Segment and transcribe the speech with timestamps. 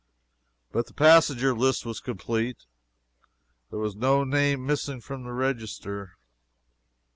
[0.71, 2.65] But the passenger list was complete.
[3.69, 6.17] There was no name missing from the register.